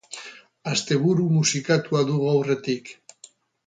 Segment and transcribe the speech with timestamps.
[0.71, 2.95] Asteburu musikatua dugu aurretik.